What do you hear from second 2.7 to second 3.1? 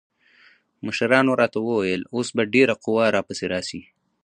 قوا